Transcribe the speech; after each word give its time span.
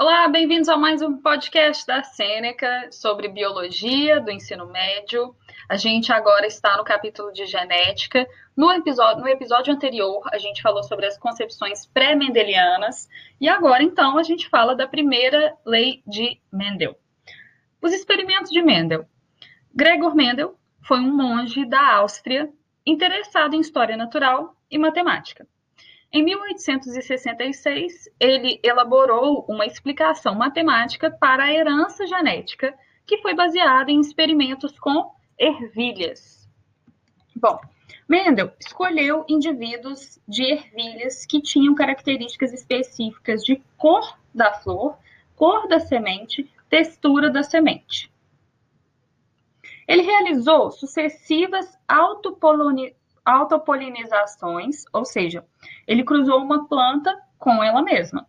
Olá, 0.00 0.28
bem-vindos 0.28 0.68
a 0.68 0.76
mais 0.76 1.02
um 1.02 1.16
podcast 1.16 1.84
da 1.84 2.04
Sêneca 2.04 2.88
sobre 2.92 3.26
biologia 3.26 4.20
do 4.20 4.30
ensino 4.30 4.64
médio. 4.70 5.34
A 5.68 5.76
gente 5.76 6.12
agora 6.12 6.46
está 6.46 6.76
no 6.76 6.84
capítulo 6.84 7.32
de 7.32 7.44
genética. 7.46 8.24
No 8.56 8.70
episódio, 8.70 9.22
no 9.22 9.28
episódio 9.28 9.74
anterior, 9.74 10.22
a 10.32 10.38
gente 10.38 10.62
falou 10.62 10.84
sobre 10.84 11.04
as 11.04 11.18
concepções 11.18 11.84
pré-mendelianas 11.84 13.08
e 13.40 13.48
agora, 13.48 13.82
então, 13.82 14.16
a 14.16 14.22
gente 14.22 14.48
fala 14.48 14.76
da 14.76 14.86
primeira 14.86 15.56
lei 15.66 16.00
de 16.06 16.40
Mendel. 16.52 16.96
Os 17.82 17.92
experimentos 17.92 18.52
de 18.52 18.62
Mendel. 18.62 19.04
Gregor 19.74 20.14
Mendel 20.14 20.56
foi 20.80 21.00
um 21.00 21.12
monge 21.12 21.64
da 21.64 21.96
Áustria 21.96 22.48
interessado 22.86 23.56
em 23.56 23.60
história 23.60 23.96
natural 23.96 24.54
e 24.70 24.78
matemática. 24.78 25.44
Em 26.10 26.24
1866, 26.24 28.08
ele 28.18 28.58
elaborou 28.62 29.44
uma 29.46 29.66
explicação 29.66 30.34
matemática 30.34 31.10
para 31.10 31.44
a 31.44 31.52
herança 31.52 32.06
genética, 32.06 32.74
que 33.06 33.18
foi 33.18 33.34
baseada 33.34 33.90
em 33.90 34.00
experimentos 34.00 34.78
com 34.78 35.12
ervilhas. 35.38 36.48
Bom, 37.36 37.60
Mendel 38.08 38.50
escolheu 38.58 39.24
indivíduos 39.28 40.18
de 40.26 40.42
ervilhas 40.44 41.26
que 41.26 41.42
tinham 41.42 41.74
características 41.74 42.54
específicas 42.54 43.42
de 43.44 43.62
cor 43.76 44.18
da 44.34 44.54
flor, 44.54 44.96
cor 45.36 45.68
da 45.68 45.78
semente, 45.78 46.50
textura 46.70 47.30
da 47.30 47.42
semente. 47.42 48.10
Ele 49.86 50.02
realizou 50.02 50.70
sucessivas 50.70 51.78
autopolonizações 51.86 52.97
autopolinizações, 53.28 54.84
ou 54.90 55.04
seja, 55.04 55.44
ele 55.86 56.02
cruzou 56.02 56.42
uma 56.42 56.66
planta 56.66 57.14
com 57.38 57.62
ela 57.62 57.82
mesma. 57.82 58.26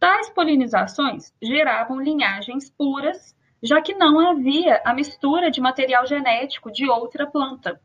Tais 0.00 0.28
polinizações 0.30 1.32
geravam 1.40 2.00
linhagens 2.00 2.68
puras, 2.70 3.36
já 3.62 3.80
que 3.80 3.94
não 3.94 4.18
havia 4.18 4.82
a 4.84 4.92
mistura 4.92 5.48
de 5.48 5.60
material 5.60 6.06
genético 6.06 6.72
de 6.72 6.90
outra 6.90 7.24
planta. 7.24 7.80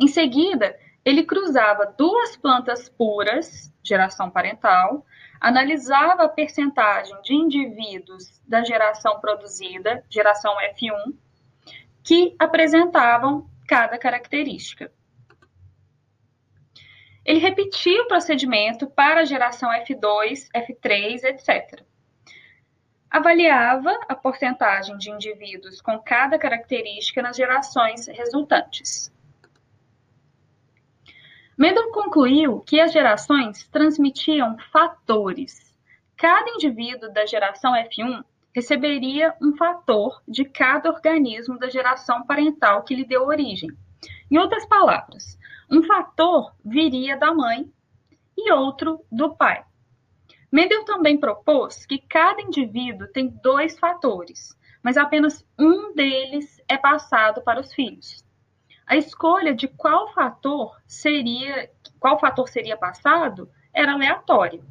Em 0.00 0.08
seguida, 0.08 0.74
ele 1.04 1.24
cruzava 1.24 1.92
duas 1.98 2.34
plantas 2.34 2.88
puras, 2.88 3.70
geração 3.82 4.30
parental, 4.30 5.04
analisava 5.38 6.24
a 6.24 6.28
percentagem 6.28 7.20
de 7.22 7.34
indivíduos 7.34 8.40
da 8.48 8.64
geração 8.64 9.20
produzida, 9.20 10.02
geração 10.08 10.54
F1, 10.74 11.14
que 12.02 12.34
apresentavam 12.38 13.46
cada 13.74 13.98
característica. 13.98 14.92
Ele 17.24 17.40
repetia 17.40 18.02
o 18.02 18.06
procedimento 18.06 18.88
para 18.88 19.22
a 19.22 19.24
geração 19.24 19.68
F2, 19.68 20.46
F3, 20.54 21.24
etc. 21.24 21.82
Avaliava 23.10 23.90
a 24.08 24.14
porcentagem 24.14 24.96
de 24.96 25.10
indivíduos 25.10 25.80
com 25.80 25.98
cada 25.98 26.38
característica 26.38 27.20
nas 27.20 27.36
gerações 27.36 28.06
resultantes. 28.06 29.12
Mendel 31.58 31.90
concluiu 31.90 32.60
que 32.60 32.80
as 32.80 32.92
gerações 32.92 33.66
transmitiam 33.72 34.56
fatores. 34.70 35.76
Cada 36.16 36.48
indivíduo 36.48 37.12
da 37.12 37.26
geração 37.26 37.72
F1 37.72 38.24
receberia 38.54 39.34
um 39.42 39.56
fator 39.56 40.22
de 40.26 40.44
cada 40.44 40.88
organismo 40.88 41.58
da 41.58 41.68
geração 41.68 42.24
parental 42.24 42.84
que 42.84 42.94
lhe 42.94 43.04
deu 43.04 43.26
origem. 43.26 43.70
Em 44.30 44.38
outras 44.38 44.64
palavras, 44.66 45.38
um 45.70 45.82
fator 45.82 46.54
viria 46.64 47.16
da 47.16 47.34
mãe 47.34 47.68
e 48.36 48.52
outro 48.52 49.04
do 49.10 49.34
pai. 49.34 49.64
Mendel 50.52 50.84
também 50.84 51.18
propôs 51.18 51.84
que 51.84 51.98
cada 51.98 52.40
indivíduo 52.40 53.08
tem 53.08 53.28
dois 53.42 53.76
fatores, 53.76 54.56
mas 54.82 54.96
apenas 54.96 55.44
um 55.58 55.92
deles 55.92 56.60
é 56.68 56.76
passado 56.76 57.42
para 57.42 57.60
os 57.60 57.74
filhos. 57.74 58.24
A 58.86 58.96
escolha 58.96 59.54
de 59.54 59.66
qual 59.66 60.12
fator 60.12 60.78
seria, 60.86 61.70
qual 61.98 62.20
fator 62.20 62.48
seria 62.48 62.76
passado 62.76 63.50
era 63.72 63.94
aleatório. 63.94 64.64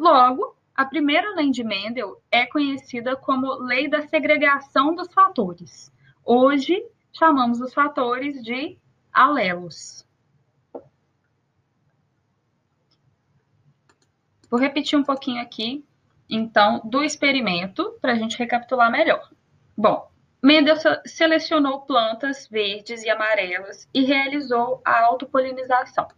Logo, 0.00 0.56
a 0.74 0.86
primeira 0.86 1.34
lei 1.34 1.50
de 1.50 1.62
Mendel 1.62 2.22
é 2.30 2.46
conhecida 2.46 3.14
como 3.16 3.56
lei 3.56 3.86
da 3.86 4.08
segregação 4.08 4.94
dos 4.94 5.12
fatores. 5.12 5.92
Hoje, 6.24 6.82
chamamos 7.12 7.60
os 7.60 7.74
fatores 7.74 8.42
de 8.42 8.78
alelos. 9.12 10.08
Vou 14.50 14.58
repetir 14.58 14.98
um 14.98 15.04
pouquinho 15.04 15.42
aqui, 15.42 15.84
então, 16.30 16.80
do 16.82 17.04
experimento, 17.04 17.98
para 18.00 18.12
a 18.12 18.16
gente 18.16 18.38
recapitular 18.38 18.90
melhor. 18.90 19.30
Bom, 19.76 20.10
Mendel 20.42 20.76
selecionou 21.04 21.82
plantas 21.82 22.48
verdes 22.48 23.02
e 23.02 23.10
amarelas 23.10 23.86
e 23.92 24.02
realizou 24.02 24.80
a 24.82 24.98
autopolinização. 25.04 26.08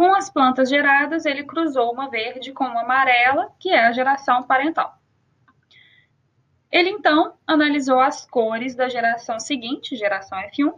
Com 0.00 0.14
as 0.14 0.30
plantas 0.30 0.70
geradas, 0.70 1.26
ele 1.26 1.44
cruzou 1.44 1.92
uma 1.92 2.08
verde 2.08 2.54
com 2.54 2.64
uma 2.64 2.80
amarela, 2.80 3.52
que 3.60 3.68
é 3.68 3.84
a 3.84 3.92
geração 3.92 4.42
parental. 4.42 4.94
Ele 6.72 6.88
então 6.88 7.34
analisou 7.46 8.00
as 8.00 8.24
cores 8.24 8.74
da 8.74 8.88
geração 8.88 9.38
seguinte, 9.38 9.96
geração 9.96 10.38
F1. 10.38 10.72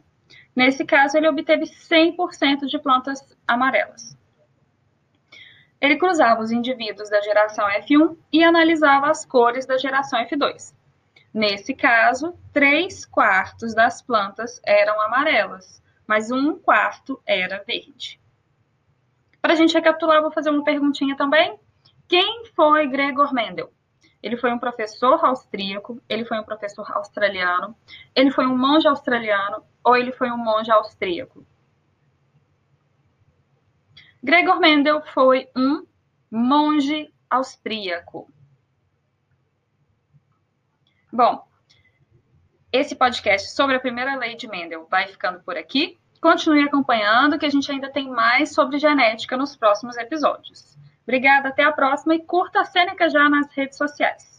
Nesse 0.57 0.85
caso, 0.85 1.17
ele 1.17 1.29
obteve 1.29 1.67
100% 1.67 2.67
de 2.67 2.81
plantas 2.81 3.25
amarelas. 3.47 4.19
Ele 5.81 5.97
cruzava 5.99 6.43
os 6.43 6.51
indivíduos 6.51 7.09
da 7.09 7.21
geração 7.21 7.69
F1 7.69 8.17
e 8.33 8.43
analisava 8.43 9.09
as 9.09 9.25
cores 9.25 9.65
da 9.65 9.79
geração 9.79 10.19
F2. 10.19 10.75
Nesse 11.33 11.75
caso, 11.75 12.37
3 12.53 13.07
quartos 13.07 13.73
das 13.73 14.03
plantas 14.03 14.61
eram 14.67 15.01
amarelas, 15.01 15.81
mas 16.09 16.33
um 16.33 16.59
quarto 16.59 17.23
era 17.25 17.63
verde. 17.65 18.21
Para 19.53 19.59
a 19.59 19.67
gente 19.67 19.75
recapitular, 19.75 20.23
vou 20.23 20.33
fazer 20.33 20.49
uma 20.49 20.65
perguntinha 20.65 21.15
também. 21.15 21.61
Quem 22.09 22.47
foi 22.57 22.87
Gregor 22.87 23.35
Mendel? 23.35 23.71
Ele 24.23 24.35
foi 24.39 24.51
um 24.51 24.59
professor 24.59 25.23
austríaco, 25.23 26.01
ele 26.09 26.25
foi 26.25 26.41
um 26.41 26.43
professor 26.43 26.91
australiano, 26.97 27.77
ele 28.17 28.31
foi 28.31 28.47
um 28.47 28.57
monge 28.57 28.89
australiano 28.89 29.63
ou 29.85 29.95
ele 29.95 30.11
foi 30.11 30.31
um 30.31 30.39
monge 30.39 30.71
austríaco? 30.71 31.45
Gregor 34.23 34.59
Mendel 34.59 35.03
foi 35.03 35.47
um 35.55 35.87
monge 36.31 37.13
austríaco. 37.29 38.33
Bom, 41.13 41.47
esse 42.73 42.97
podcast 42.97 43.51
sobre 43.51 43.77
a 43.77 43.81
primeira 43.81 44.17
lei 44.17 44.35
de 44.35 44.49
Mendel 44.49 44.87
vai 44.91 45.09
ficando 45.09 45.41
por 45.41 45.59
aqui. 45.59 46.01
Continue 46.23 46.63
acompanhando 46.63 47.37
que 47.37 47.45
a 47.45 47.51
gente 47.51 47.69
ainda 47.73 47.91
tem 47.91 48.09
mais 48.09 48.55
sobre 48.55 48.79
genética 48.79 49.37
nos 49.37 49.57
próximos 49.57 49.97
episódios. 49.97 50.79
Obrigada, 51.03 51.49
até 51.49 51.65
a 51.65 51.73
próxima 51.73 52.15
e 52.15 52.21
curta 52.21 52.61
a 52.61 52.65
Sêneca 52.65 53.11
já 53.11 53.29
nas 53.29 53.53
redes 53.53 53.77
sociais. 53.77 54.32